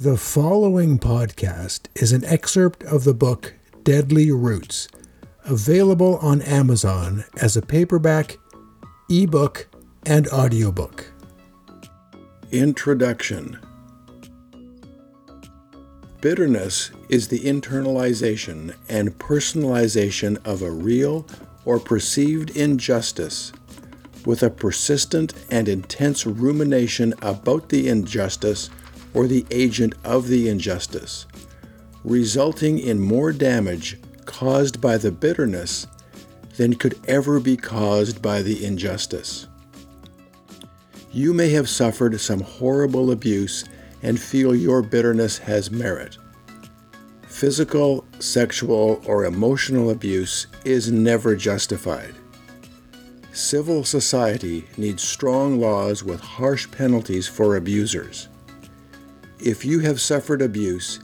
[0.00, 3.54] The following podcast is an excerpt of the book
[3.84, 4.88] Deadly Roots,
[5.44, 8.38] available on Amazon as a paperback,
[9.08, 9.68] ebook,
[10.04, 11.12] and audiobook.
[12.50, 13.60] Introduction
[16.20, 21.24] Bitterness is the internalization and personalization of a real
[21.64, 23.52] or perceived injustice
[24.26, 28.70] with a persistent and intense rumination about the injustice
[29.14, 31.26] or the agent of the injustice,
[32.04, 35.86] resulting in more damage caused by the bitterness
[36.56, 39.46] than could ever be caused by the injustice.
[41.12, 43.64] You may have suffered some horrible abuse
[44.02, 46.18] and feel your bitterness has merit.
[47.28, 52.14] Physical, sexual, or emotional abuse is never justified.
[53.32, 58.28] Civil society needs strong laws with harsh penalties for abusers.
[59.44, 60.98] If you have suffered abuse,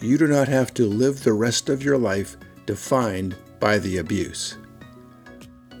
[0.00, 4.56] you do not have to live the rest of your life defined by the abuse.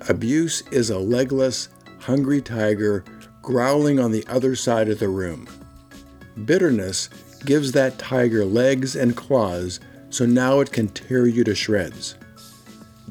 [0.08, 1.68] Abuse is a legless,
[2.00, 3.04] hungry tiger
[3.40, 5.46] growling on the other side of the room.
[6.44, 7.08] Bitterness
[7.44, 9.78] gives that tiger legs and claws
[10.10, 12.16] so now it can tear you to shreds.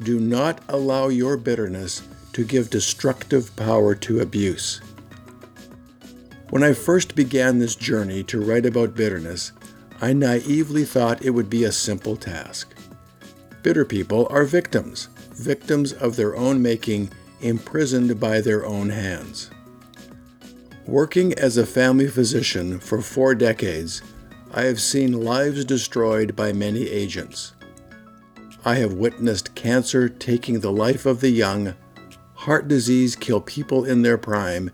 [0.00, 2.02] Do not allow your bitterness
[2.34, 4.82] to give destructive power to abuse.
[6.52, 9.52] When I first began this journey to write about bitterness,
[10.02, 12.74] I naively thought it would be a simple task.
[13.62, 17.08] Bitter people are victims, victims of their own making,
[17.40, 19.48] imprisoned by their own hands.
[20.86, 24.02] Working as a family physician for four decades,
[24.52, 27.54] I have seen lives destroyed by many agents.
[28.62, 31.72] I have witnessed cancer taking the life of the young,
[32.34, 34.70] heart disease kill people in their prime,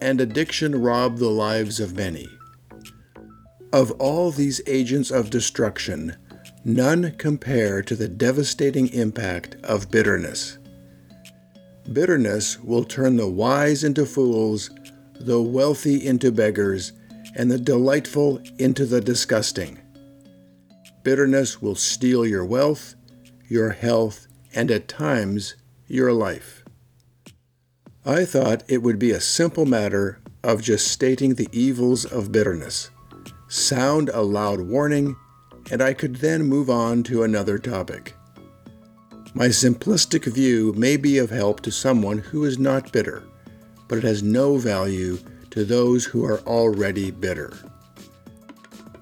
[0.00, 2.28] and addiction rob the lives of many.
[3.72, 6.16] Of all these agents of destruction,
[6.64, 10.58] none compare to the devastating impact of bitterness.
[11.92, 14.70] Bitterness will turn the wise into fools,
[15.20, 16.92] the wealthy into beggars,
[17.34, 19.78] and the delightful into the disgusting.
[21.02, 22.94] Bitterness will steal your wealth,
[23.48, 25.54] your health, and at times
[25.86, 26.64] your life.
[28.08, 32.90] I thought it would be a simple matter of just stating the evils of bitterness,
[33.48, 35.16] sound a loud warning,
[35.72, 38.14] and I could then move on to another topic.
[39.34, 43.24] My simplistic view may be of help to someone who is not bitter,
[43.88, 45.18] but it has no value
[45.50, 47.58] to those who are already bitter.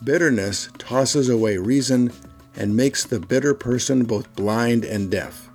[0.03, 2.11] Bitterness tosses away reason
[2.57, 5.51] and makes the bitter person both blind and deaf.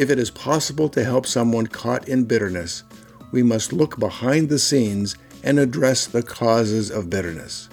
[0.00, 2.84] If it is possible to help someone caught in bitterness,
[3.32, 7.68] we must look behind the scenes and address the causes of bitterness.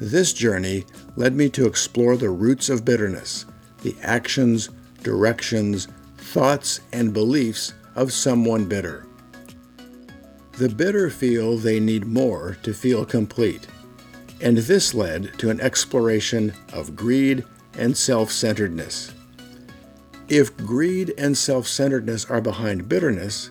[0.00, 3.44] This journey led me to explore the roots of bitterness,
[3.82, 4.70] the actions,
[5.02, 9.04] directions, thoughts, and beliefs of someone bitter.
[10.52, 13.66] The bitter feel they need more to feel complete,
[14.40, 19.12] and this led to an exploration of greed and self centeredness.
[20.28, 23.48] If greed and self centeredness are behind bitterness,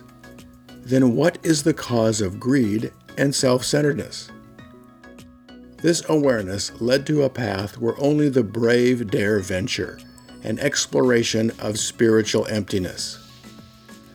[0.84, 4.30] then what is the cause of greed and self centeredness?
[5.82, 9.98] This awareness led to a path where only the brave dare venture,
[10.44, 13.28] an exploration of spiritual emptiness.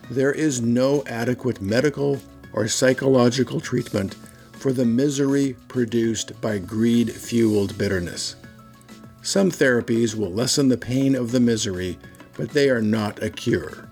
[0.09, 2.21] There is no adequate medical
[2.53, 4.15] or psychological treatment
[4.53, 8.37] for the misery produced by greed fueled bitterness.
[9.21, 11.97] Some therapies will lessen the pain of the misery
[12.35, 13.89] but they are not a cure.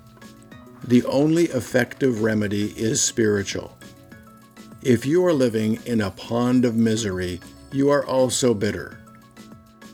[0.84, 3.78] The only effective remedy is spiritual.
[4.82, 7.40] If you are living in a pond of misery,
[7.72, 8.98] you are also bitter.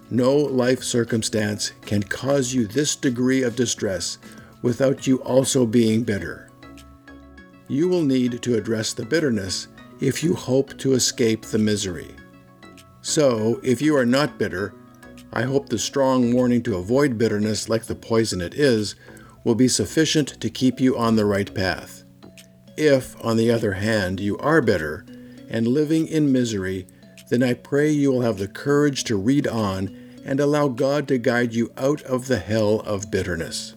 [0.10, 4.18] No life circumstance can cause you this degree of distress
[4.62, 6.50] without you also being bitter.
[7.68, 9.68] You will need to address the bitterness
[10.00, 12.16] if you hope to escape the misery.
[13.02, 14.74] So, if you are not bitter,
[15.34, 18.96] I hope the strong warning to avoid bitterness, like the poison it is,
[19.44, 22.04] will be sufficient to keep you on the right path.
[22.76, 25.06] If, on the other hand, you are bitter
[25.50, 26.88] and living in misery,
[27.30, 29.96] then I pray you will have the courage to read on
[30.26, 33.74] and allow God to guide you out of the hell of bitterness.